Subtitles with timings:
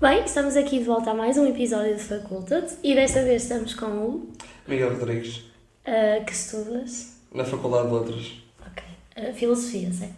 [0.00, 3.74] Bem, estamos aqui de volta a mais um episódio de Facultad e desta vez estamos
[3.74, 4.28] com o
[4.66, 5.44] Miguel Rodrigues,
[5.86, 7.18] uh, que estudas.
[7.34, 8.32] na Faculdade de Letras.
[8.66, 8.82] Ok.
[9.18, 10.14] Uh, filosofia, certo?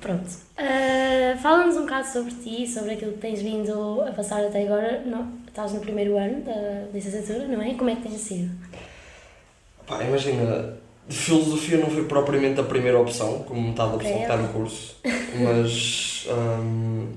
[0.00, 0.28] Pronto.
[0.56, 5.02] Uh, Fala-nos um bocado sobre ti, sobre aquilo que tens vindo a passar até agora.
[5.04, 7.74] Não, estás no primeiro ano da licenciatura, não é?
[7.74, 8.48] Como é que tens sido?
[9.88, 10.76] Pá, imagina,
[11.08, 14.48] de filosofia não foi propriamente a primeira opção, como metade da pessoa que está no
[14.50, 15.00] curso,
[15.34, 16.28] mas.
[16.30, 17.08] hum,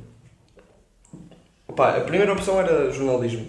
[1.76, 3.48] pá, a primeira opção era jornalismo.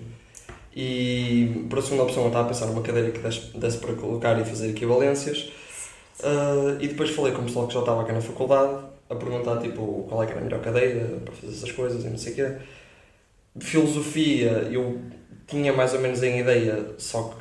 [0.76, 3.94] E para a segunda opção eu estava a pensar numa cadeira que desse, desse para
[3.94, 5.50] colocar e fazer equivalências.
[6.22, 9.60] Ah, e depois falei com o pessoal que já estava cá na faculdade a perguntar
[9.60, 12.32] tipo, qual é que era a melhor cadeira para fazer essas coisas e não sei
[12.32, 12.56] o quê.
[13.60, 15.00] Filosofia eu
[15.46, 17.36] tinha mais ou menos em ideia, só que.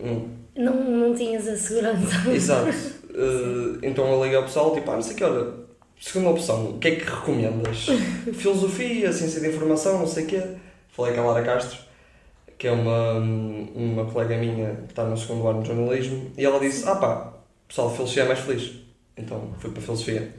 [0.00, 2.30] hum, Não, não tinhas a segurança.
[2.30, 2.70] Exato.
[3.10, 5.65] Uh, então eu liguei ao pessoal, tipo, ah, não sei que hora.
[5.98, 7.86] Segunda opção, o que é que recomendas?
[8.34, 10.42] Filosofia, ciência de informação, não sei o quê.
[10.90, 11.78] Falei com a Lara Castro,
[12.58, 13.14] que é uma,
[13.74, 17.32] uma colega minha que está no segundo ano de jornalismo, e ela disse: Ah pá,
[17.68, 18.72] pessoal de filosofia é mais feliz.
[19.16, 20.32] Então fui para filosofia.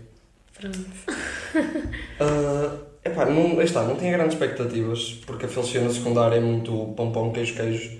[0.60, 0.80] Pronto.
[0.80, 6.94] Uh, epá, não, está, não tinha grandes expectativas, porque a filosofia no secundário é muito
[6.96, 8.00] pão pão, queijo queijo,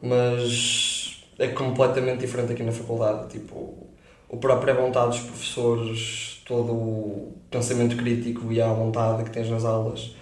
[0.00, 3.30] mas é completamente diferente aqui na faculdade.
[3.30, 3.86] Tipo,
[4.28, 9.48] o próprio à vontade dos professores, todo o pensamento crítico e à vontade que tens
[9.48, 10.14] nas aulas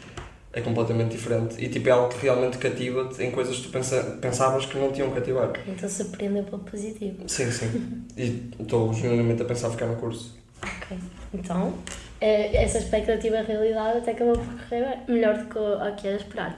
[0.53, 1.63] é completamente diferente.
[1.63, 4.91] E tipo, é algo que realmente cativa-te em coisas que tu pensa, pensavas que não
[4.91, 5.53] tinham cativar.
[5.67, 7.29] Então surpreendeu pelo positivo.
[7.29, 8.05] Sim, sim.
[8.17, 10.37] E estou genuinamente a pensar ficar no curso.
[10.63, 10.99] Ok.
[11.33, 11.73] Então,
[12.21, 16.17] eh, essa expectativa realidade até acabou por correr melhor do que o o que era
[16.17, 16.57] esperado.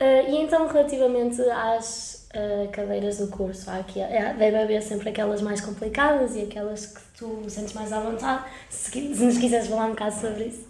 [0.00, 5.08] Eh, E então, relativamente às eh, cadeiras do curso, há aqui, é, deve haver sempre
[5.10, 8.44] aquelas mais complicadas e aquelas que tu sentes mais à vontade.
[8.70, 10.66] Se, se nos quiseres falar um bocado sobre isso.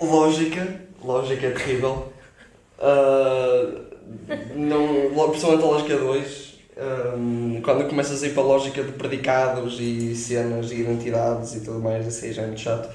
[0.00, 2.12] Lógica, lógica é terrível.
[2.78, 3.82] Ah,
[4.54, 7.14] não, lo- principalmente a lógica 2, ah,
[7.62, 11.80] quando começas a ir para a lógica de predicados e cenas e identidades e tudo
[11.80, 12.88] mais, isso aí já é muito chato.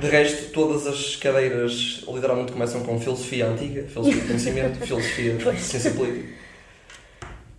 [0.00, 5.60] De resto, todas as cadeiras literalmente começam com filosofia antiga, filosofia de conhecimento, filosofia de
[5.60, 6.45] ciência política.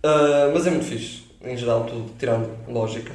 [0.02, 3.12] Ah, mas é muito fixe, em geral, tudo, tirando lógica.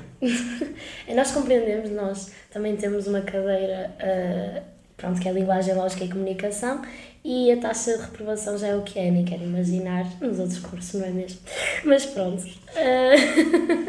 [1.07, 4.61] E nós compreendemos, nós também temos uma cadeira, eh,
[4.97, 6.81] pronto, que é Linguagem, Lógica e Comunicação,
[7.23, 10.59] e a taxa de reprovação já é o que é, nem quero imaginar nos outros
[10.59, 11.39] cursos, não é mesmo?
[11.85, 12.43] Mas pronto.
[12.75, 13.15] Eh,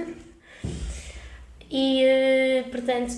[1.69, 3.13] e, portanto,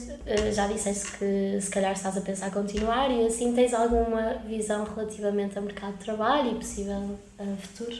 [0.54, 5.58] já disseste que se calhar estás a pensar continuar e assim tens alguma visão relativamente
[5.58, 7.18] ao mercado de trabalho e possível
[7.60, 7.96] futuro?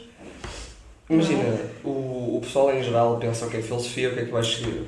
[1.09, 4.85] Imagina, o, o pessoal em geral pensa, ok, filosofia, o que é que vais seguir?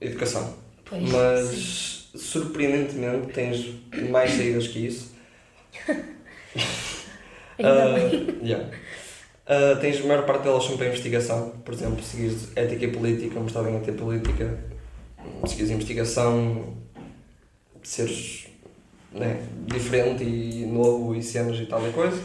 [0.00, 0.54] Educação.
[0.84, 1.10] Pois.
[1.10, 3.74] Mas, surpreendentemente, tens
[4.10, 5.12] mais saídas que isso.
[7.58, 8.38] Ainda bem.
[8.42, 8.70] yeah.
[9.48, 11.50] Ah, tens a maior parte delas são para investigação.
[11.64, 14.58] Por exemplo, seguires ética e política, mestrado em ética e política,
[15.46, 16.76] seguires investigação,
[17.82, 18.46] seres
[19.10, 22.22] né, diferente e novo e cenas e tal e coisa.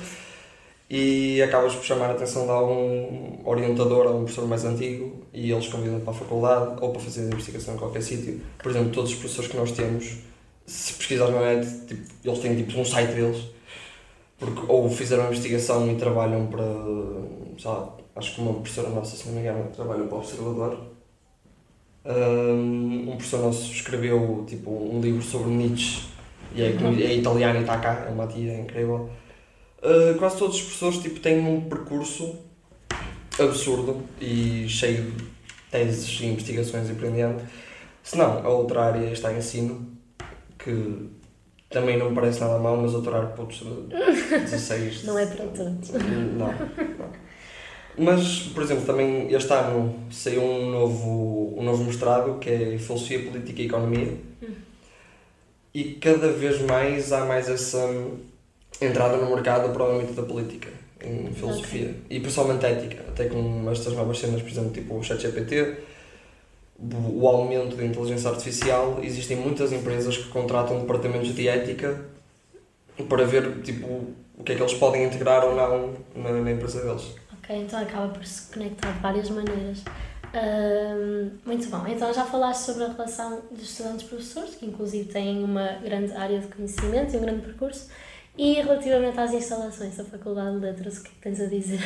[0.90, 5.52] E acabas por chamar a atenção de algum orientador ou um professor mais antigo e
[5.52, 8.42] eles convidam para a faculdade ou para fazer investigação em qualquer sítio.
[8.60, 10.18] Por exemplo, todos os professores que nós temos,
[10.66, 13.54] se pesquisares na net, tipo, eles têm tipo, um site deles
[14.44, 16.66] porque ou fizeram investigação e trabalham para,
[17.66, 20.78] lá, acho que uma professora nossa, se não me engano, trabalha para o Observador.
[22.06, 26.06] Um, professor nosso escreveu tipo, um livro sobre Nietzsche
[26.54, 29.10] e é, é italiano e está cá, é uma tia incrível.
[29.84, 32.38] Uh, quase todos os professores tipo, têm um percurso
[33.38, 35.26] absurdo e cheio de
[35.70, 37.42] teses e investigações empreendendo.
[38.02, 39.85] Se não, a outra área está em ensino,
[40.58, 41.09] que
[41.70, 45.03] também não me parece nada mal, mas doutorar putos de 16.
[45.03, 45.90] Não é para todos.
[45.90, 46.53] Não, não.
[47.97, 53.24] Mas, por exemplo, também este ano saiu um novo, um novo mestrado que é Filosofia,
[53.24, 54.18] Política e Economia.
[55.74, 57.88] E cada vez mais há mais essa
[58.81, 60.70] entrada no mercado âmbito da política,
[61.02, 61.96] em filosofia.
[62.09, 65.78] E principalmente ética, até com estas novas cenas, por exemplo, tipo o ChatGPT,
[66.79, 71.99] o o aumento da inteligência artificial, existem muitas empresas que contratam departamentos de ética
[73.08, 73.87] para ver tipo,
[74.37, 77.16] o que é que eles podem integrar ou não na, na empresa deles.
[77.37, 79.84] Ok, então acaba por se conectar de várias maneiras.
[81.46, 81.85] Muito bom.
[81.87, 86.47] Então já falaste sobre a relação dos estudantes-professores, que inclusive têm uma grande área de
[86.47, 87.87] conhecimento e um grande percurso.
[88.38, 91.82] E relativamente às instalações da Faculdade de Letras, o que é que tens a dizer?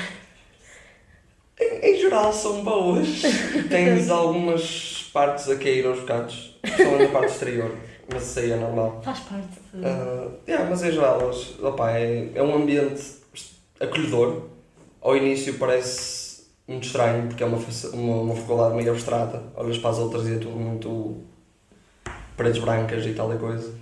[1.59, 3.07] Em, em geral são boas.
[3.69, 7.75] Tens algumas partes a cair aos bocados, só na parte exterior,
[8.11, 9.01] mas isso aí é normal.
[9.03, 9.59] Faz parte.
[9.73, 9.79] De...
[9.79, 13.01] Uh, yeah, mas em geral, opa, é, é um ambiente
[13.79, 14.43] acolhedor.
[15.01, 17.57] Ao início parece muito estranho, porque é uma,
[17.93, 19.41] uma, uma faculdade meio abstrata.
[19.55, 21.23] Olhas para as outras e é tudo muito
[22.35, 23.73] paredes brancas e tal e coisa.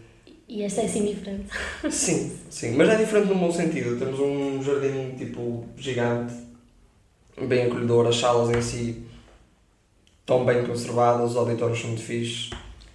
[0.47, 1.47] E esta é assim diferente.
[1.89, 3.97] Sim, sim, mas é diferente no bom sentido.
[3.97, 6.33] Temos um jardim tipo gigante,
[7.47, 9.03] bem acolhedor, as salas em si
[10.21, 12.49] estão bem conservadas, os auditórios são muito fixes.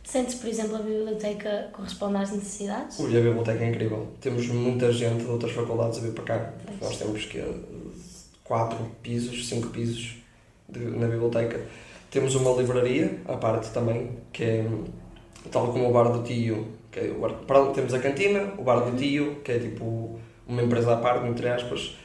[0.05, 2.99] Sentes, por exemplo, a biblioteca corresponde às necessidades?
[2.99, 4.08] Ui, a biblioteca é incrível.
[4.20, 6.52] Temos muita gente de outras faculdades a vir para cá.
[6.81, 7.41] Nós temos que
[8.44, 10.17] quatro pisos, cinco pisos
[10.69, 11.61] de- na biblioteca.
[12.11, 14.67] Temos uma livraria à parte também, que é
[15.52, 16.67] tal como o bar do tio.
[16.90, 20.19] Que é o bar, para- temos a cantina, o bar do tio, que é tipo
[20.46, 21.96] uma empresa à parte, entre aspas,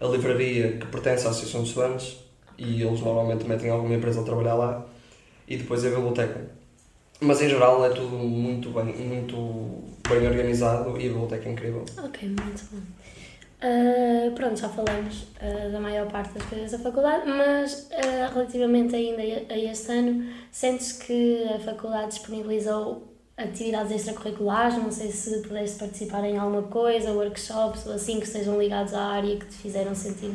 [0.00, 2.16] a livraria que pertence à Associação de Estudantes
[2.58, 4.86] e eles normalmente metem alguma empresa a trabalhar lá
[5.48, 6.50] e depois a biblioteca.
[7.20, 11.84] Mas em geral é tudo muito bem, muito bem organizado e a biblioteca é incrível.
[12.04, 12.80] Ok, muito bom.
[13.62, 18.94] Ah, pronto, já falamos ah, da maior parte das coisas da faculdade, mas ah, relativamente
[18.94, 24.76] ainda a este ano, sentes que a faculdade disponibilizou atividades extracurriculares?
[24.76, 29.02] Não sei se pudeste participar em alguma coisa, workshops ou assim que estejam ligados à
[29.02, 30.34] área que te fizeram sentir,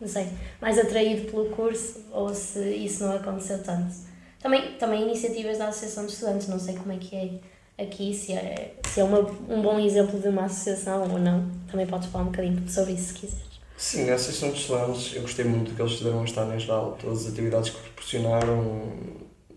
[0.00, 0.28] não sei,
[0.60, 3.94] mais atraído pelo curso ou se isso não aconteceu tanto.
[4.40, 8.32] Também, também iniciativas da Associação de Estudantes, não sei como é que é aqui, se
[8.32, 11.50] é, se é uma, um bom exemplo de uma associação ou não.
[11.70, 13.50] Também podes falar um bocadinho sobre isso se quiseres.
[13.76, 16.58] Sim, na Associação de Estudantes eu gostei muito do que eles fizeram este ano em
[16.58, 18.92] geral, todas as atividades que proporcionaram,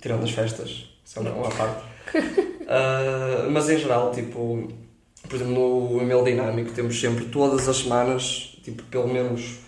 [0.02, 1.84] tirando as festas, são à parte.
[2.68, 4.68] Ah, mas em geral, tipo,
[5.28, 9.60] por exemplo, no e-mail dinâmico temos sempre todas as semanas, tipo, pelo menos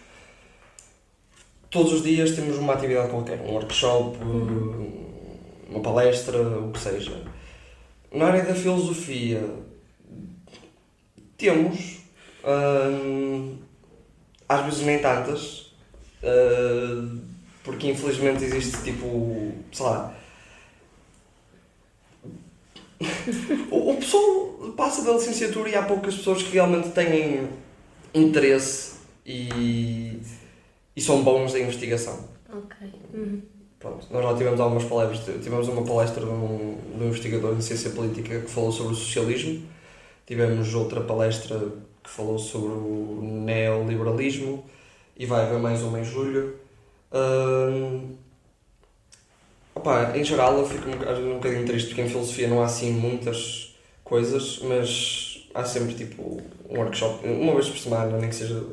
[1.69, 4.17] todos os dias temos uma atividade qualquer, um workshop,
[5.69, 7.21] uma palestra, o que seja.
[8.11, 9.43] Na área da filosofia
[11.37, 11.97] temos,
[12.45, 13.57] hum,
[14.47, 15.73] às vezes nem tantas,
[16.23, 17.21] hum,
[17.63, 20.15] porque infelizmente existe tipo, sei lá,
[23.71, 27.47] o, o pessoal passa da licenciatura e há poucas pessoas que realmente têm
[28.13, 28.95] interesse
[29.25, 30.19] e,
[30.95, 32.27] e são bons em investigação.
[32.49, 32.87] Ok.
[33.13, 33.41] Uhum.
[33.79, 37.61] Pronto, nós já tivemos algumas palestras, tivemos uma palestra de um, de um investigador em
[37.61, 39.63] ciência política que falou sobre o socialismo,
[40.25, 41.59] tivemos outra palestra
[42.03, 44.63] que falou sobre o neoliberalismo
[45.17, 46.55] e vai haver mais uma em julho.
[47.13, 48.15] Hum,
[49.85, 52.61] opa, em geral eu fico um, às vezes um bocadinho triste porque em filosofia não
[52.61, 58.29] há assim muitas coisas, mas há sempre tipo um workshop, uma vez por semana, nem
[58.29, 58.65] que seja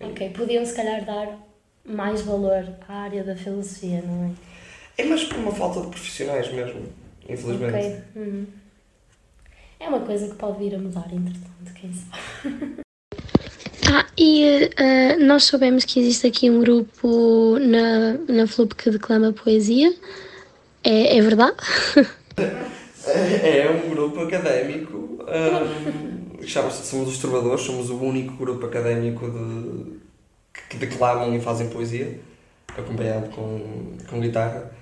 [0.00, 1.38] Ok, podiam se calhar dar
[1.84, 5.02] mais valor à área da filosofia, não é?
[5.02, 6.82] É mais por uma falta de profissionais mesmo,
[7.28, 7.74] infelizmente.
[7.74, 8.00] Ok.
[8.16, 8.46] Uhum.
[9.80, 12.84] É uma coisa que pode vir a mudar, entretanto, quem sabe.
[13.86, 19.30] Ah, e eh, nós soubemos que existe aqui um grupo na, na FLUP que declama
[19.30, 19.94] poesia.
[20.84, 21.56] É, é verdade?
[23.06, 24.96] É, um grupo académico.
[24.96, 29.98] hum, chama-se Somos os Trovadores, somos o único grupo académico de,
[30.70, 32.18] que declamam e fazem poesia,
[32.76, 34.72] acompanhado com, com guitarra.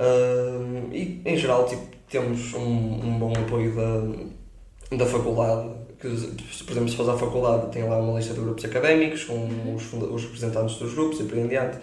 [0.00, 5.70] Hum, e em geral tipo, temos um, um bom apoio da, da faculdade.
[6.00, 9.74] Que, por exemplo, se fores à faculdade, tem lá uma lista de grupos académicos com
[9.74, 11.78] os, os representantes dos grupos e por aí em diante.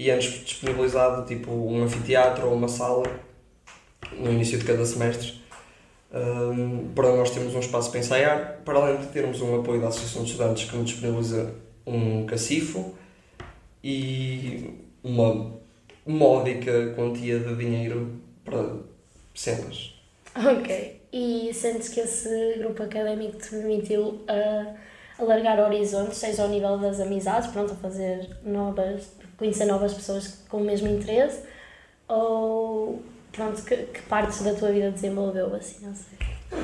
[0.00, 3.02] E é-nos disponibilizado tipo, um anfiteatro ou uma sala
[4.18, 5.34] no início de cada semestre,
[6.10, 9.88] um, para nós termos um espaço para ensaiar, para além de termos um apoio da
[9.88, 11.54] Associação de Estudantes que nos disponibiliza
[11.86, 12.94] um cacifo
[13.84, 14.70] e
[15.04, 15.52] uma
[16.06, 18.76] módica quantia de dinheiro para
[19.34, 20.00] cenas.
[20.34, 21.02] Ok.
[21.12, 24.76] E sentes que esse grupo académico te permitiu ah,
[25.18, 30.58] alargar horizontes, seja ao nível das amizades, pronto, a fazer novas, conhecer novas pessoas com
[30.58, 31.42] o mesmo interesse,
[32.06, 36.18] ou pronto, que, que partes da tua vida desenvolveu, assim, não sei.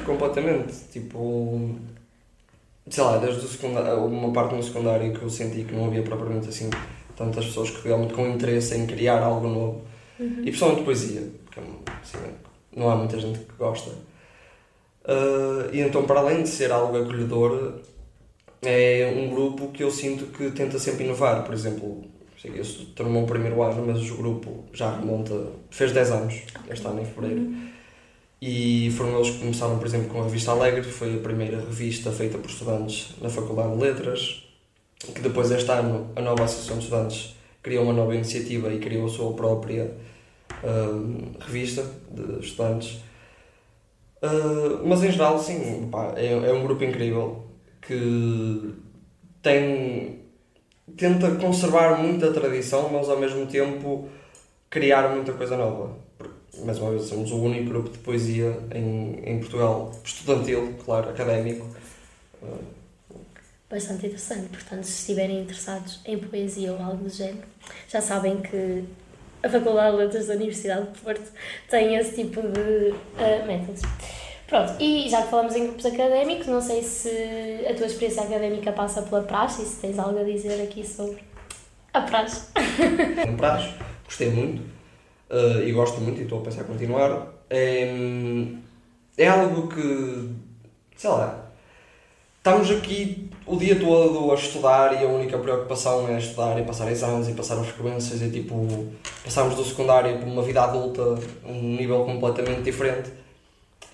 [0.04, 0.74] Completamente.
[0.92, 1.74] Tipo,
[2.88, 6.02] sei lá, desde o secundário, uma parte no secundário que eu senti que não havia
[6.02, 6.70] propriamente assim
[7.16, 9.82] tantas pessoas que realmente com interesse em criar algo novo.
[10.18, 12.18] E principalmente poesia, porque assim,
[12.74, 13.90] não há muita gente que gosta.
[15.04, 17.80] Ah, e então, para além de ser algo acolhedor,
[18.62, 21.44] é um grupo que eu sinto que tenta sempre inovar.
[21.44, 22.04] Por exemplo,
[22.38, 26.10] sei que eu estou no meu primeiro ano, mas o grupo já remonta, fez 10
[26.10, 27.54] anos, este ano em fevereiro.
[28.40, 31.58] E foram eles que começaram, por exemplo, com a Revista Alegre, que foi a primeira
[31.58, 34.44] revista feita por estudantes na Faculdade de Letras,
[35.14, 39.06] que depois, este ano, a nova Associação de Estudantes criou uma nova iniciativa e criou
[39.06, 39.96] a sua própria
[40.62, 43.00] uh, revista de estudantes.
[44.22, 47.46] Uh, mas em geral, sim, pá, é, é um grupo incrível
[47.80, 48.74] que
[49.42, 50.25] tem
[50.96, 54.08] tenta conservar muita tradição, mas ao mesmo tempo
[54.70, 55.96] criar muita coisa nova.
[56.18, 61.10] Porque, mais uma vez, somos o único grupo de poesia em, em Portugal, estudantil, claro,
[61.10, 61.66] académico.
[63.68, 67.46] Bastante interessante, portanto, se estiverem interessados em poesia ou algo do género,
[67.88, 68.84] já sabem que
[69.42, 71.32] a Faculdade de Letras da Universidade de Porto
[71.68, 73.82] tem esse tipo de uh, métodos.
[74.46, 78.70] Pronto, e já que falamos em grupos académicos, não sei se a tua experiência académica
[78.72, 81.18] passa pela praxe e se tens algo a dizer aqui sobre
[81.92, 82.46] a praxe.
[83.26, 83.74] Em praxe,
[84.04, 84.62] gostei muito
[85.30, 87.26] uh, e gosto muito e estou a pensar em continuar.
[87.50, 87.88] É,
[89.18, 90.30] é algo que,
[90.96, 91.50] sei lá,
[92.36, 96.88] estamos aqui o dia todo a estudar e a única preocupação é estudar e passar
[96.92, 98.86] exames e passar as frequências e tipo,
[99.24, 103.25] passarmos do secundário para uma vida adulta, um nível completamente diferente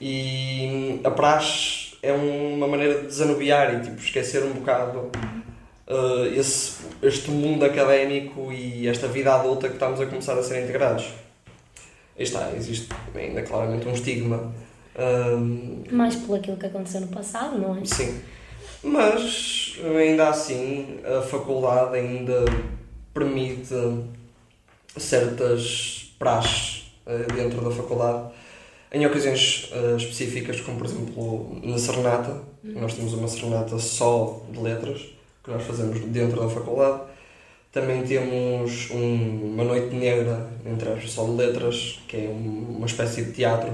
[0.00, 5.10] e a praxe é uma maneira de desanuviar e tipo, esquecer um bocado
[5.86, 10.64] uh, esse, este mundo académico e esta vida adulta que estamos a começar a ser
[10.64, 11.04] integrados.
[12.18, 14.52] Aí está, existe ainda claramente um estigma.
[14.96, 17.84] Uh, Mais por aquilo que aconteceu no passado, não é?
[17.84, 18.20] Sim.
[18.82, 22.44] Mas ainda assim a faculdade ainda
[23.14, 23.74] permite
[24.96, 28.32] certas praxes uh, dentro da faculdade
[28.92, 32.80] em ocasiões uh, específicas, como por exemplo na serenata, uhum.
[32.80, 35.00] nós temos uma serenata só de letras,
[35.42, 37.00] que nós fazemos dentro da faculdade.
[37.72, 42.86] Também temos um, uma noite negra, entre as só de letras, que é um, uma
[42.86, 43.72] espécie de teatro,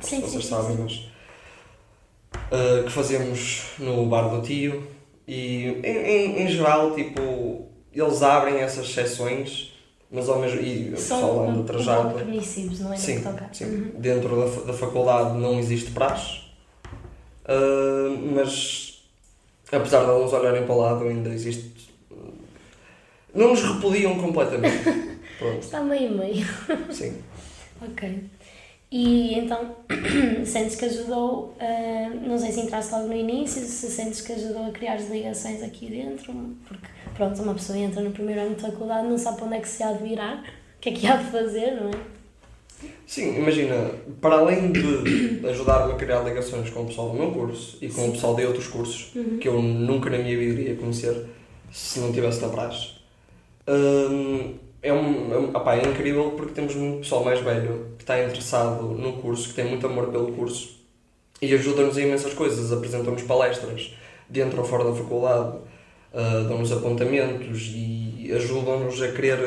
[0.00, 0.82] sim, vocês sim, sabem, sim.
[0.84, 0.94] mas
[2.52, 4.86] uh, que fazemos no bar do tio.
[5.26, 9.72] E em, em, em geral, tipo, eles abrem essas sessões
[10.10, 12.08] mas ao mesmo e o pessoal anda trajado.
[12.08, 12.96] Um permissivos, não é?
[12.96, 13.64] Sim, sim.
[13.64, 13.92] Uhum.
[13.96, 16.40] Dentro da, da faculdade não existe praxe,
[17.44, 19.02] uh, mas
[19.70, 21.90] apesar de alguns olharem para o lado, ainda existe.
[23.32, 24.88] Não nos repudiam completamente.
[25.60, 26.46] Está meio meio.
[26.90, 27.16] Sim.
[27.80, 28.24] ok.
[28.92, 29.76] E então,
[30.44, 34.66] sentes que ajudou, uh, não sei se entraste logo no início, se sentes que ajudou
[34.66, 36.32] a criar as ligações aqui dentro,
[36.66, 39.60] porque pronto, uma pessoa entra no primeiro ano de faculdade, não sabe para onde é
[39.60, 42.20] que se há de virar, o que é que há de fazer, não é?
[43.06, 47.78] Sim, imagina, para além de ajudar-me a criar ligações com o pessoal do meu curso
[47.80, 48.08] e com Sim.
[48.08, 49.38] o pessoal de outros cursos, uhum.
[49.38, 51.26] que eu nunca na minha vida iria conhecer
[51.70, 52.94] se não tivesse na praxe,
[53.68, 58.02] hum, é, um, é, um, opá, é incrível porque temos muito pessoal mais velho que
[58.02, 60.80] está interessado no curso, que tem muito amor pelo curso
[61.42, 63.94] e ajuda-nos em imensas coisas, apresentam-nos palestras
[64.28, 65.56] dentro ou fora da faculdade,
[66.12, 69.38] uh, dão-nos apontamentos e ajudam-nos a querer,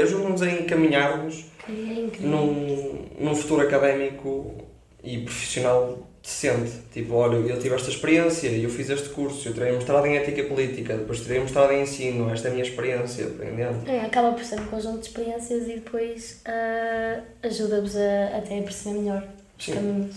[0.00, 1.72] ajudam-nos a encaminhar-nos é
[2.20, 4.56] num, num futuro académico
[5.02, 6.72] e profissional decente.
[6.92, 10.44] Tipo, olha, eu tive esta experiência, eu fiz este curso, eu tirei mestrado em ética
[10.44, 13.88] política, depois tirei mestrado em ensino, esta é a minha experiência, aprendendo.
[13.88, 18.62] É, acaba por ser um conjunto de experiências e depois uh, ajuda-vos a até a
[18.62, 19.24] perceber melhor
[19.58, 19.72] os Sim.
[19.74, 20.16] caminhos.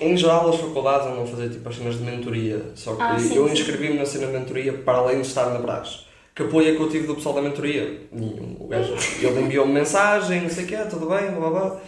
[0.00, 3.18] Em geral, as faculdades andam a fazer tipo as cenas de mentoria, só que ah,
[3.18, 6.04] sim, eu inscrevi-me na cena de mentoria para além de estar na praxe.
[6.34, 8.00] Que apoio é que eu tive do pessoal da mentoria?
[8.10, 8.56] Nenhum.
[8.58, 11.80] O gajo, ele enviou-me mensagem, não sei o quê, tudo bem, blá blá blá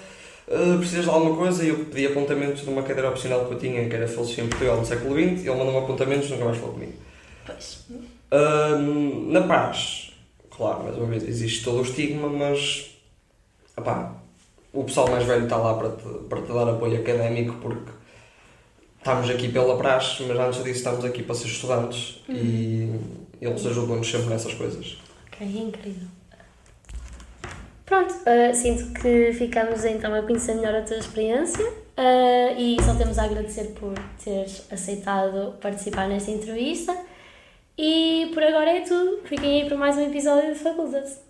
[0.49, 3.59] uh, precisas de alguma coisa e eu pedi apontamentos de uma cadeira opcional que eu
[3.59, 6.45] tinha, que era Filosofia em Portugal no século XX, e ele mandou-me apontamentos e nunca
[6.45, 6.93] mais falou comigo.
[7.45, 7.87] Pois.
[7.91, 10.13] Uh, na paz,
[10.51, 12.97] claro, mais uma vez, existe todo o estigma, mas
[13.77, 14.15] opá,
[14.73, 17.91] o pessoal mais velho está lá para te, para te dar apoio académico porque
[18.99, 22.35] estamos aqui pela praxe, mas antes disso estamos aqui para ser estudantes uhum.
[22.35, 23.01] e
[23.41, 24.97] eles ajudam-nos sempre nessas coisas.
[25.29, 26.09] Ok, incrível.
[27.87, 32.97] Pronto, uh, sinto que ficamos então a conhecer melhor a tua experiência uh, e só
[32.97, 36.97] temos a agradecer por teres aceitado participar nesta entrevista.
[37.79, 39.21] E por agora é tudo.
[39.25, 41.26] Fiquem aí para mais um episódio de Faculdade.